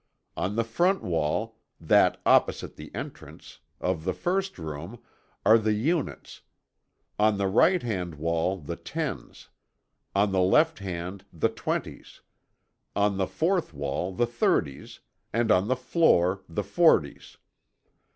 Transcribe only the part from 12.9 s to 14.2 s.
on the fourth wall